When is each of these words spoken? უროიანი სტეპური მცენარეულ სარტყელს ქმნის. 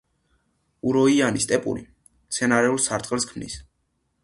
უროიანი 0.91 1.43
სტეპური 1.43 1.85
მცენარეულ 1.89 2.83
სარტყელს 2.89 3.31
ქმნის. 3.35 3.63